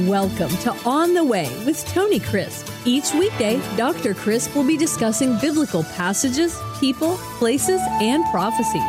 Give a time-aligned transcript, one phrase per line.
[0.00, 2.70] Welcome to On the Way with Tony Crisp.
[2.84, 4.12] Each weekday, Dr.
[4.12, 8.82] Crisp will be discussing biblical passages, people, places, and prophecies.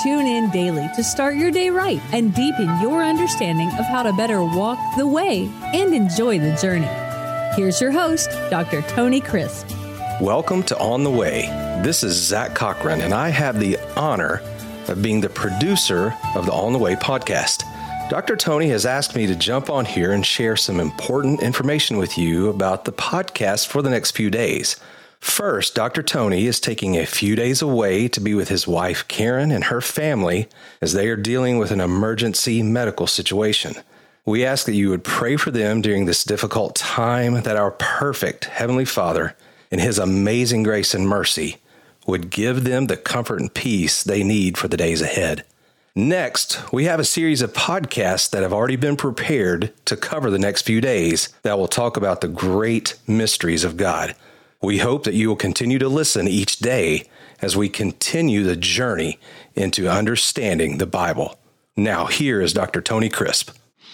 [0.00, 4.12] Tune in daily to start your day right and deepen your understanding of how to
[4.12, 6.86] better walk the way and enjoy the journey.
[7.56, 8.82] Here's your host, Dr.
[8.82, 9.68] Tony Crisp.
[10.20, 11.48] Welcome to On the Way.
[11.82, 14.40] This is Zach Cochran, and I have the honor
[14.86, 17.64] of being the producer of the On the Way podcast.
[18.08, 18.36] Dr.
[18.36, 22.48] Tony has asked me to jump on here and share some important information with you
[22.48, 24.76] about the podcast for the next few days.
[25.20, 26.02] First, Dr.
[26.02, 29.82] Tony is taking a few days away to be with his wife Karen and her
[29.82, 30.48] family
[30.80, 33.74] as they are dealing with an emergency medical situation.
[34.24, 38.46] We ask that you would pray for them during this difficult time, that our perfect
[38.46, 39.36] Heavenly Father,
[39.70, 41.58] in His amazing grace and mercy,
[42.06, 45.44] would give them the comfort and peace they need for the days ahead.
[45.98, 50.38] Next, we have a series of podcasts that have already been prepared to cover the
[50.38, 54.14] next few days that will talk about the great mysteries of God.
[54.62, 57.08] We hope that you will continue to listen each day
[57.42, 59.18] as we continue the journey
[59.56, 61.36] into understanding the Bible.
[61.76, 62.80] Now, here is Dr.
[62.80, 63.50] Tony Crisp.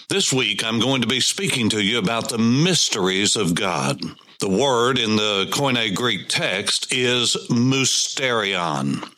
[0.07, 3.99] This week, I'm going to be speaking to you about the mysteries of God.
[4.39, 9.09] The word in the Koine Greek text is musterion.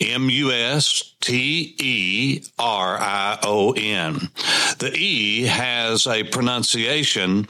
[0.00, 4.28] M U S T E R I O N.
[4.78, 7.48] The E has a pronunciation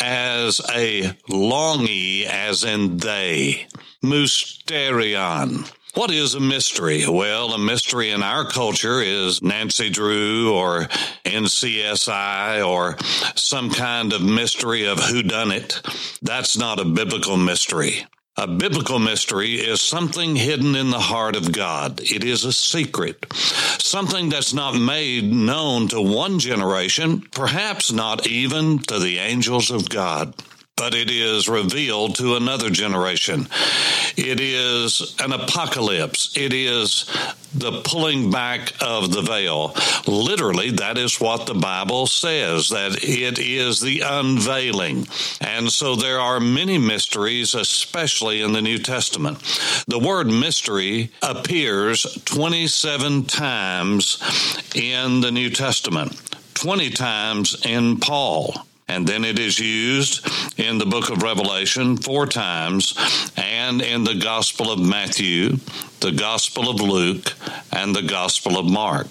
[0.00, 3.66] as a long E, as in they.
[4.02, 5.70] Musterion.
[5.94, 7.04] What is a mystery?
[7.08, 10.82] Well, a mystery in our culture is Nancy Drew or
[11.24, 12.96] NCSI or
[13.34, 15.80] some kind of mystery of who done it.
[16.22, 18.06] That's not a biblical mystery.
[18.40, 22.00] A biblical mystery is something hidden in the heart of God.
[22.00, 28.78] It is a secret, something that's not made known to one generation, perhaps not even
[28.78, 30.34] to the angels of God
[30.78, 33.48] but it is revealed to another generation.
[34.16, 36.36] It is an apocalypse.
[36.36, 37.04] It is
[37.52, 39.74] the pulling back of the veil.
[40.06, 45.06] Literally, that is what the Bible says, that it is the unveiling.
[45.40, 49.38] And so there are many mysteries, especially in the New Testament.
[49.88, 54.18] The word mystery appears 27 times
[54.74, 56.20] in the New Testament.
[56.54, 58.52] 20 times in Paul.
[58.88, 60.26] And then it is used
[60.58, 62.94] in the book of Revelation four times
[63.36, 65.58] and in the Gospel of Matthew,
[66.00, 67.34] the Gospel of Luke,
[67.72, 69.06] and the Gospel of Mark.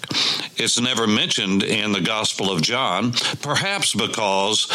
[0.56, 4.66] It's never mentioned in the Gospel of John, perhaps because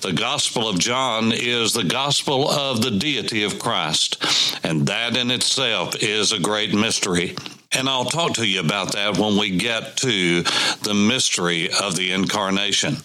[0.00, 4.16] the Gospel of John is the gospel of the deity of Christ,
[4.64, 7.36] and that in itself is a great mystery.
[7.72, 10.42] And I'll talk to you about that when we get to
[10.82, 12.96] the mystery of the incarnation.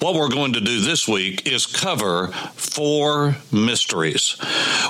[0.00, 4.36] What we're going to do this week is cover four mysteries.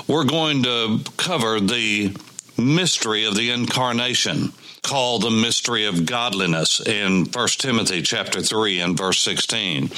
[0.07, 2.15] We're going to cover the
[2.57, 4.53] mystery of the incarnation
[4.87, 9.91] called the mystery of godliness in 1 Timothy chapter 3 and verse 16.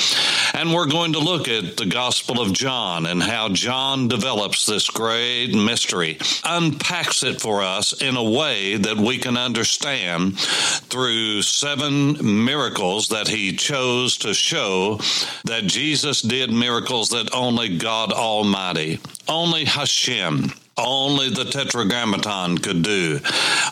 [0.56, 4.90] And we're going to look at the Gospel of John and how John develops this
[4.90, 12.44] great mystery, unpacks it for us in a way that we can understand through seven
[12.44, 15.00] miracles that he chose to show
[15.46, 23.20] that Jesus did miracles that only God Almighty, only Hashem, only the Tetragrammaton could do.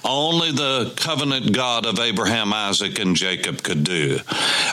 [0.04, 4.20] Only the covenant God of Abraham, Isaac, and Jacob could do.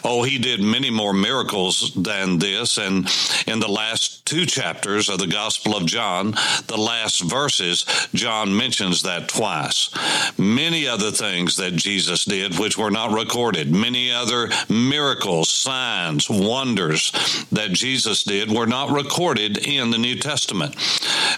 [0.05, 2.79] Oh, he did many more miracles than this.
[2.79, 3.09] And
[3.47, 6.33] in the last two chapters of the Gospel of John,
[6.67, 7.85] the last verses,
[8.15, 9.91] John mentions that twice.
[10.39, 17.13] Many other things that Jesus did, which were not recorded, many other miracles, signs, wonders
[17.53, 20.77] that Jesus did were not recorded in the New Testament.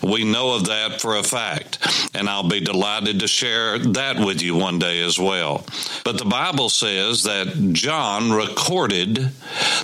[0.02, 1.78] We know of that that for a fact,
[2.14, 5.64] and I'll be delighted to share that with you one day as well.
[6.04, 9.30] But the Bible says that John recorded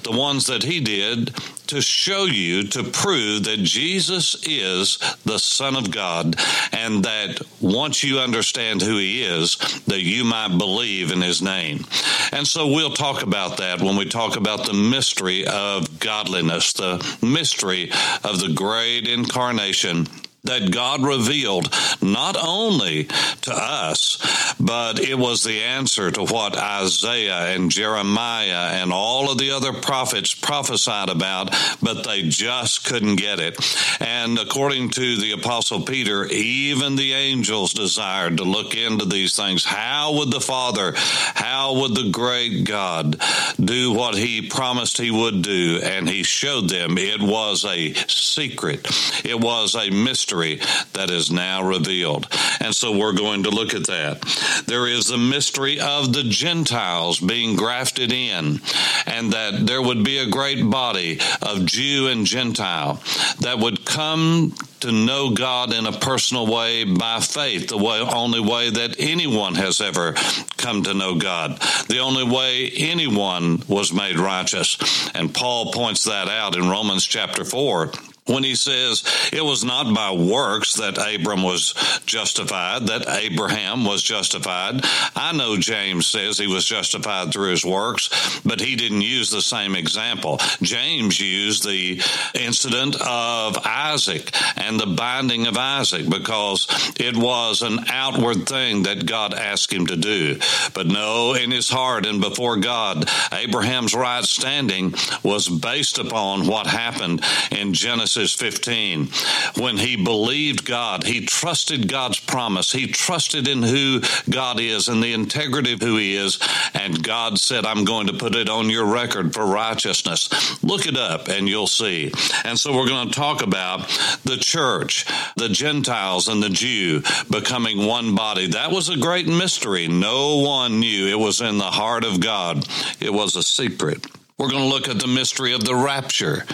[0.02, 1.34] the ones that he did
[1.72, 6.37] to show you, to prove that Jesus is the Son of God,
[6.70, 9.56] and that once you understand who He is,
[9.87, 11.87] that you might believe in His name.
[12.31, 17.02] And so we'll talk about that when we talk about the mystery of godliness, the
[17.22, 17.90] mystery
[18.22, 20.06] of the great incarnation
[20.44, 23.05] that God revealed not only
[23.43, 29.39] to us, but it was the answer to what Isaiah and Jeremiah and all of
[29.39, 33.56] the other prophets prophesied about, but they just couldn't get it.
[34.00, 39.65] And according to the Apostle Peter, even the angels desired to look into these things.
[39.65, 43.21] How would the Father, how would the great God
[43.61, 45.81] do what he promised he would do?
[45.83, 48.89] And he showed them it was a secret,
[49.25, 52.26] it was a mystery that is now revealed.
[52.61, 54.23] And so we're going to look at that.
[54.67, 58.61] There is the mystery of the Gentiles being grafted in,
[59.06, 63.02] and that there would be a great body of Jew and Gentile
[63.40, 68.40] that would come to know God in a personal way by faith, the way, only
[68.40, 70.14] way that anyone has ever
[70.56, 74.79] come to know God, the only way anyone was made righteous.
[75.14, 77.93] And Paul points that out in Romans chapter 4
[78.26, 79.02] when he says
[79.32, 81.74] it was not by works that Abram was
[82.06, 84.80] justified, that Abraham was justified.
[85.16, 89.42] I know James says he was justified through his works, but he didn't use the
[89.42, 90.38] same example.
[90.62, 92.00] James used the
[92.34, 96.69] incident of Isaac and the binding of Isaac because
[97.00, 100.38] it was an outward thing that God asked him to do.
[100.74, 106.69] But no, in his heart and before God, Abraham's right standing was based upon what
[106.69, 109.09] happened in Genesis Genesis 15.
[109.56, 112.70] When he believed God, he trusted God's promise.
[112.70, 116.38] He trusted in who God is and the integrity of who he is.
[116.75, 120.62] And God said, I'm going to put it on your record for righteousness.
[120.62, 122.12] Look it up and you'll see.
[122.44, 123.88] And so we're going to talk about
[124.25, 125.06] the church,
[125.37, 128.49] the Gentiles and the Jew becoming one body.
[128.49, 129.88] That was a great mystery.
[129.88, 131.06] No one knew.
[131.06, 132.67] It was in the heart of God.
[133.00, 134.06] It was a secret.
[134.38, 136.44] We're going to look at the mystery of the rapture.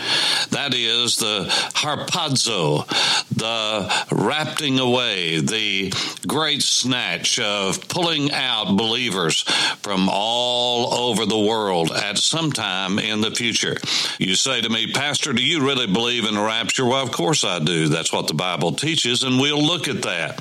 [0.50, 2.86] That is the harpazo,
[3.30, 5.92] the rapting away, the
[6.26, 9.42] great snatch of pulling out believers
[9.82, 13.76] from all over the world at some time in the future.
[14.18, 16.84] You say to me, Pastor, do you really believe in the rapture?
[16.84, 17.88] Well, of course I do.
[17.88, 20.40] That's what the Bible teaches, and we'll look at that.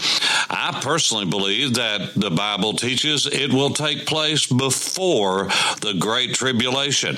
[0.50, 5.46] I personally believe that the Bible teaches it will take place before
[5.82, 7.18] the Great Tribulation.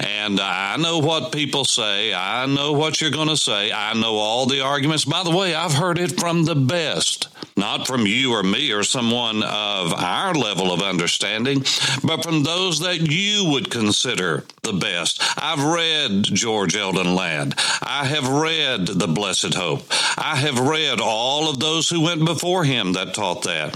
[0.00, 2.12] And I know what people say.
[2.12, 3.72] I know what you're going to say.
[3.72, 5.04] I know all the arguments.
[5.04, 8.82] By the way, I've heard it from the best, not from you or me or
[8.82, 11.60] someone of our level of understanding,
[12.02, 15.22] but from those that you would consider the best.
[15.36, 17.54] I've read George Eldon Ladd.
[17.82, 19.86] I have read The Blessed Hope.
[20.16, 23.72] I have read all of those who went before him that taught that.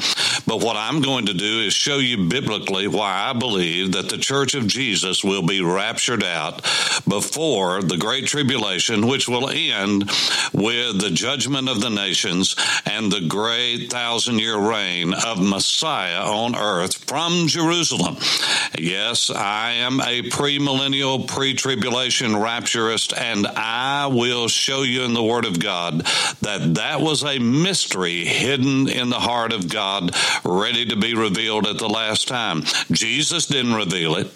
[0.47, 4.19] But what I'm going to do is show you biblically why I believe that the
[4.19, 6.63] church of Jesus will be raptured out
[7.07, 10.11] before the great tribulation, which will end
[10.53, 16.57] with the judgment of the nations and the great thousand year reign of Messiah on
[16.57, 18.17] earth from Jerusalem.
[18.79, 25.23] Yes, I am a premillennial, pre tribulation rapturist, and I will show you in the
[25.23, 26.07] Word of God
[26.41, 30.15] that that was a mystery hidden in the heart of God,
[30.45, 32.63] ready to be revealed at the last time.
[32.91, 34.33] Jesus didn't reveal it,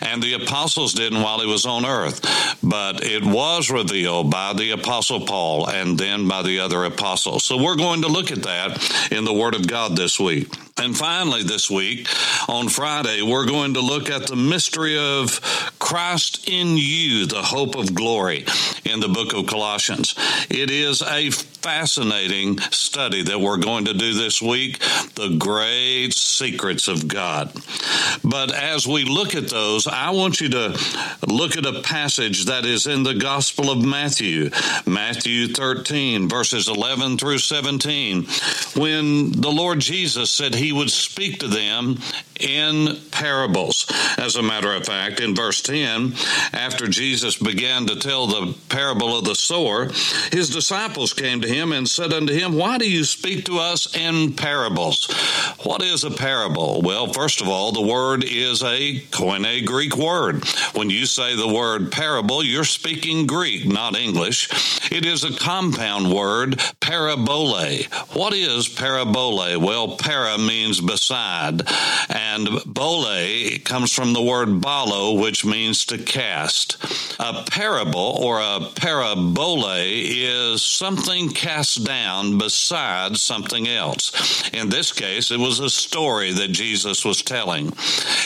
[0.00, 2.20] and the apostles didn't while he was on earth,
[2.62, 7.44] but it was revealed by the apostle Paul and then by the other apostles.
[7.44, 8.65] So we're going to look at that
[9.10, 10.48] in the Word of God this week.
[10.78, 12.06] And finally, this week
[12.48, 15.40] on Friday, we're going to look at the mystery of
[15.86, 18.44] Christ in you, the hope of glory
[18.84, 20.16] in the book of Colossians.
[20.50, 24.80] It is a fascinating study that we're going to do this week
[25.14, 27.52] the great secrets of God.
[28.24, 30.78] But as we look at those, I want you to
[31.26, 34.50] look at a passage that is in the Gospel of Matthew,
[34.86, 38.26] Matthew 13, verses 11 through 17,
[38.76, 41.98] when the Lord Jesus said he would speak to them
[42.38, 43.86] in parables.
[44.18, 49.16] As a matter of fact, in verse 10, after Jesus began to tell the parable
[49.18, 49.90] of the sower,
[50.32, 53.94] his disciples came to him and said unto him, Why do you speak to us
[53.96, 55.06] in parables?
[55.62, 56.82] What is a parable?
[56.82, 60.44] Well, first of all, the word is a Koine Greek word.
[60.74, 64.48] When you say the word parable, you're speaking Greek, not English.
[64.92, 67.84] It is a compound word, parabole.
[68.12, 69.60] What is parabole?
[69.60, 71.62] Well, para means beside,
[72.08, 76.76] and bole comes from the word balo, which means to cast.
[77.18, 84.48] A parable or a parabole is something cast down beside something else.
[84.52, 87.72] In this case, it was a story that Jesus was telling.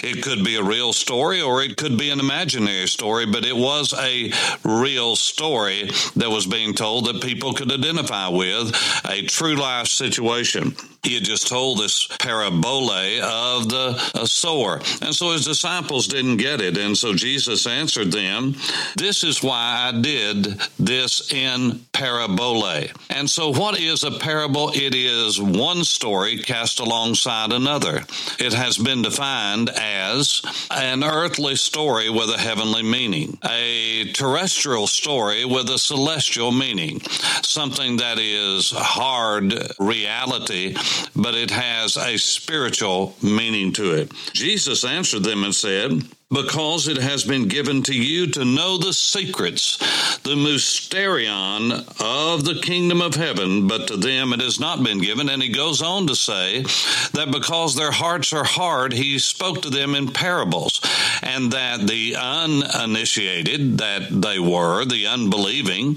[0.03, 3.57] It could be a real story or it could be an imaginary story, but it
[3.57, 4.33] was a
[4.65, 8.75] real story that was being being told that people could identify with
[9.09, 12.91] a true life situation he had just told this parabole
[13.23, 13.95] of the
[14.27, 14.81] sower.
[15.01, 16.77] And so his disciples didn't get it.
[16.77, 18.55] And so Jesus answered them,
[18.97, 20.45] This is why I did
[20.79, 22.89] this in parabole.
[23.09, 24.71] And so, what is a parable?
[24.75, 28.05] It is one story cast alongside another.
[28.39, 35.45] It has been defined as an earthly story with a heavenly meaning, a terrestrial story
[35.45, 37.01] with a celestial meaning,
[37.43, 40.75] something that is hard reality
[41.15, 44.13] but it has a spiritual meaning to it.
[44.33, 48.93] Jesus answered them and said, because it has been given to you to know the
[48.93, 49.79] secrets,
[50.19, 55.29] the mysterion of the kingdom of heaven, but to them it has not been given.
[55.29, 56.63] And he goes on to say
[57.15, 60.81] that because their hearts are hard, he spoke to them in parables,
[61.25, 65.97] and that the uninitiated, that they were, the unbelieving,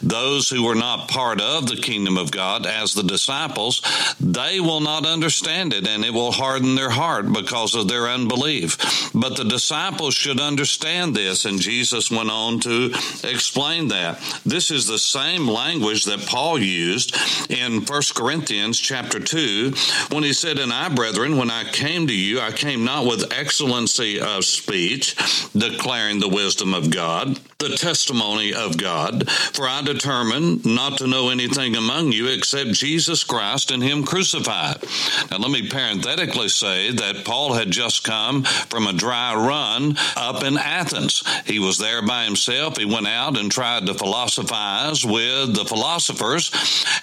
[0.00, 3.82] those who were not part of the kingdom of God as the disciples,
[4.20, 9.10] they will not understand it, and it will harden their heart because of their unbelief.
[9.12, 12.92] But the disciples disciples should understand this, and Jesus went on to
[13.24, 14.20] explain that.
[14.44, 17.16] This is the same language that Paul used
[17.48, 19.72] in 1 Corinthians chapter 2
[20.10, 23.32] when he said, And I, brethren, when I came to you, I came not with
[23.32, 25.16] excellency of speech,
[25.56, 29.30] declaring the wisdom of God the testimony of God.
[29.30, 34.82] For I determined not to know anything among you except Jesus Christ and Him crucified.
[35.30, 40.42] Now, let me parenthetically say that Paul had just come from a dry run up
[40.42, 41.22] in Athens.
[41.46, 42.76] He was there by himself.
[42.76, 46.50] He went out and tried to philosophize with the philosophers,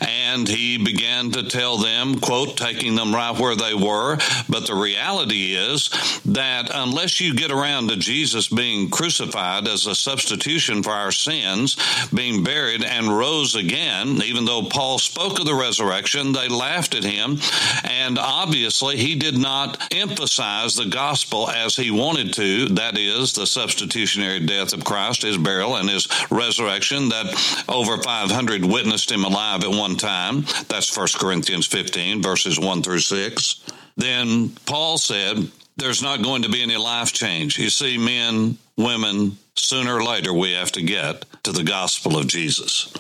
[0.01, 4.17] and he began to tell them, quote, taking them right where they were.
[4.49, 5.89] But the reality is
[6.25, 11.11] that unless you get around to Jesus being crucified as a substitute, substitution for our
[11.11, 11.77] sins,
[12.13, 14.21] being buried, and rose again.
[14.23, 17.37] Even though Paul spoke of the resurrection, they laughed at him.
[17.83, 23.45] And obviously, he did not emphasize the gospel as he wanted to that is, the
[23.45, 29.63] substitutionary death of Christ, his burial, and his resurrection that over 500 witnessed him alive
[29.63, 30.45] at one time.
[30.67, 33.61] That's 1 Corinthians 15, verses 1 through 6.
[33.97, 37.59] Then Paul said, There's not going to be any life change.
[37.59, 42.27] You see, men, women, sooner or later we have to get to the gospel of
[42.27, 42.93] Jesus.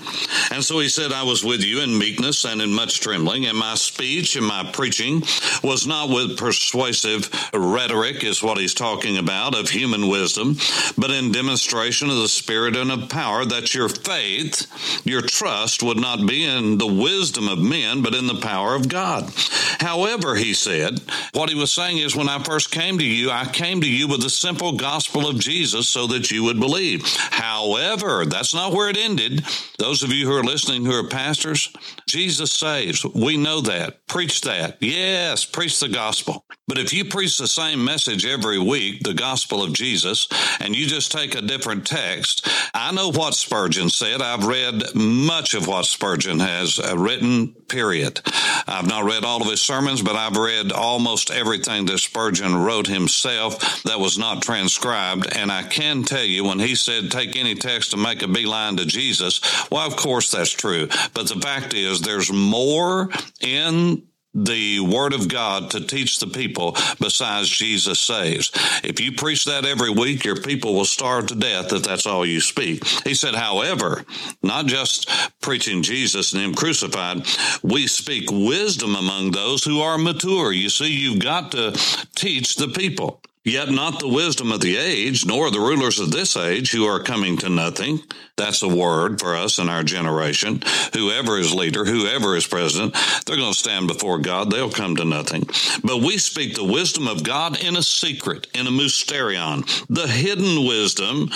[0.51, 3.57] And so he said, I was with you in meekness and in much trembling, and
[3.57, 5.21] my speech and my preaching
[5.63, 10.55] was not with persuasive rhetoric, is what he's talking about, of human wisdom,
[10.97, 14.67] but in demonstration of the Spirit and of power, that your faith,
[15.05, 18.87] your trust would not be in the wisdom of men, but in the power of
[18.87, 19.31] God.
[19.79, 20.99] However, he said,
[21.33, 24.07] what he was saying is, when I first came to you, I came to you
[24.07, 27.05] with the simple gospel of Jesus so that you would believe.
[27.29, 29.45] However, that's not where it ended.
[29.77, 31.71] Those of you who are listening who are pastors,
[32.07, 33.05] Jesus saves.
[33.05, 34.07] We know that.
[34.07, 34.77] Preach that.
[34.81, 36.43] Yes, preach the gospel.
[36.67, 40.27] But if you preach the same message every week, the gospel of Jesus,
[40.59, 44.21] and you just take a different text, I know what Spurgeon said.
[44.21, 48.21] I've read much of what Spurgeon has uh, written, period.
[48.67, 52.87] I've not read all of his sermons, but I've read almost everything that Spurgeon wrote
[52.87, 55.27] himself that was not transcribed.
[55.35, 58.77] And I can tell you when he said, take any text and make a beeline
[58.77, 60.87] to Jesus, well, of course that's true.
[61.13, 63.09] But the fact is, there's more
[63.41, 64.03] in
[64.33, 68.51] the word of God to teach the people besides Jesus saves.
[68.83, 72.25] If you preach that every week, your people will starve to death if that's all
[72.25, 72.85] you speak.
[73.05, 74.05] He said, however,
[74.43, 75.09] not just
[75.41, 77.25] preaching Jesus and Him crucified,
[77.63, 80.51] we speak wisdom among those who are mature.
[80.51, 81.71] You see, you've got to
[82.15, 83.21] teach the people.
[83.49, 87.01] Yet not the wisdom of the age, nor the rulers of this age who are
[87.01, 87.99] coming to nothing.
[88.37, 90.61] That's a word for us in our generation.
[90.93, 94.51] Whoever is leader, whoever is president, they're going to stand before God.
[94.51, 95.49] They'll come to nothing.
[95.83, 100.67] But we speak the wisdom of God in a secret, in a mysterion, the hidden
[100.67, 101.29] wisdom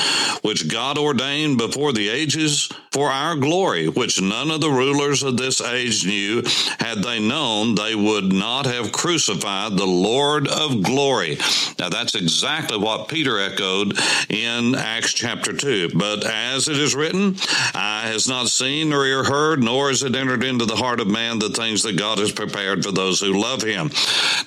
[0.44, 5.36] which God ordained before the ages for our glory, which none of the rulers of
[5.38, 6.44] this age knew.
[6.80, 11.38] Had they known, they would not have crucified the Lord of glory.
[11.80, 13.98] Now, that's exactly what Peter echoed
[14.30, 15.92] in Acts chapter 2.
[15.96, 17.38] But as it is written,
[17.74, 21.08] eye has not seen nor ear heard, nor has it entered into the heart of
[21.08, 23.90] man the things that God has prepared for those who love him.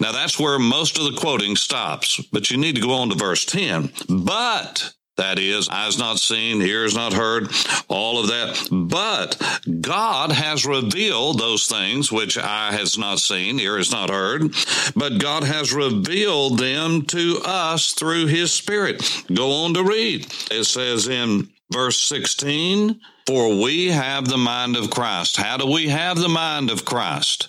[0.01, 2.21] Now, that's where most of the quoting stops.
[2.31, 3.91] But you need to go on to verse 10.
[4.07, 7.49] But that is, eyes not seen, ears not heard,
[7.89, 8.69] all of that.
[8.71, 9.41] But
[9.81, 14.55] God has revealed those things which eye has not seen, ear has not heard,
[14.95, 19.25] but God has revealed them to us through his Spirit.
[19.33, 20.27] Go on to read.
[20.51, 25.37] It says in Verse 16, for we have the mind of Christ.
[25.37, 27.49] How do we have the mind of Christ?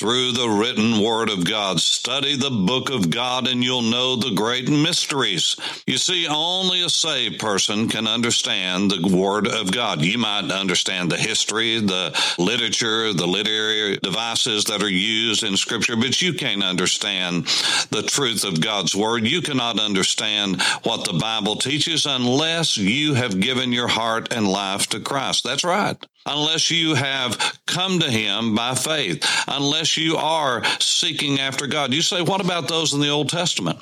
[0.00, 1.78] Through the written word of God.
[1.78, 5.56] Study the book of God and you'll know the great mysteries.
[5.86, 10.00] You see, only a saved person can understand the word of God.
[10.00, 15.96] You might understand the history, the literature, the literary devices that are used in scripture,
[15.96, 17.44] but you can't understand
[17.90, 19.26] the truth of God's word.
[19.26, 24.86] You cannot understand what the Bible teaches unless you have given your heart and life
[24.88, 25.44] to Christ.
[25.44, 31.66] That's right unless you have come to him by faith, unless you are seeking after
[31.66, 31.92] God.
[31.92, 33.78] You say, what about those in the Old Testament?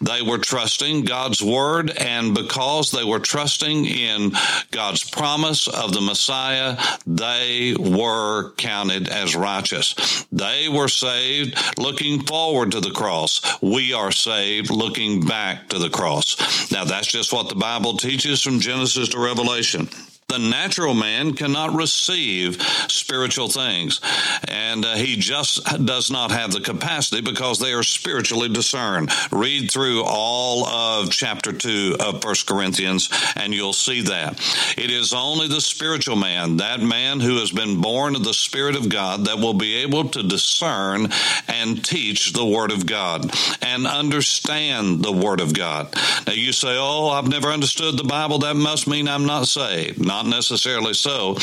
[0.00, 4.32] They were trusting God's word, and because they were trusting in
[4.70, 10.26] God's promise of the Messiah, they were counted as righteous.
[10.32, 13.40] They were saved looking forward to the cross.
[13.60, 16.70] We are saved looking back to the cross.
[16.70, 19.88] Now, that's just what the Bible teaches from Genesis to Revelation
[20.32, 24.00] the natural man cannot receive spiritual things.
[24.48, 29.10] And uh, he just does not have the capacity because they are spiritually discerned.
[29.30, 34.40] Read through all of chapter 2 of First Corinthians and you'll see that.
[34.78, 38.74] It is only the spiritual man, that man who has been born of the Spirit
[38.74, 41.08] of God, that will be able to discern
[41.46, 45.94] and teach the Word of God and understand the Word of God.
[46.26, 48.38] Now you say, Oh, I've never understood the Bible.
[48.38, 50.04] That must mean I'm not saved.
[50.04, 51.36] Not not necessarily so.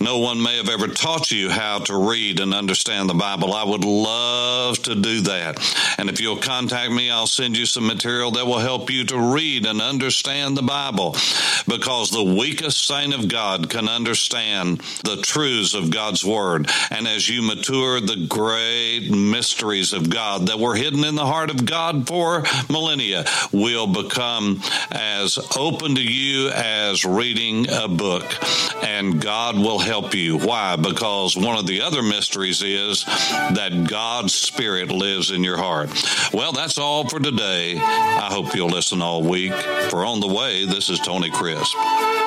[0.00, 3.52] No one may have ever taught you how to read and understand the Bible.
[3.52, 5.58] I would love to do that.
[5.98, 9.34] And if you'll contact me, I'll send you some material that will help you to
[9.34, 11.12] read and understand the Bible
[11.68, 16.68] because the weakest saint of God can understand the truths of God's Word.
[16.90, 21.50] And as you mature, the great mysteries of God that were hidden in the heart
[21.50, 24.60] of God for millennia will become
[24.90, 27.88] as open to you as reading a
[28.24, 30.38] book and God will help you.
[30.38, 30.76] Why?
[30.76, 35.90] Because one of the other mysteries is that God's Spirit lives in your heart.
[36.32, 37.78] Well, that's all for today.
[37.78, 39.52] I hope you'll listen all week.
[39.90, 41.74] For On the Way, this is Tony Crisp.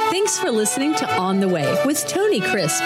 [0.09, 2.81] Thanks for listening to On the Way with Tony Crisp.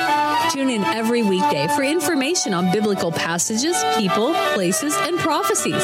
[0.51, 5.83] Tune in every weekday for information on biblical passages, people, places, and prophecies.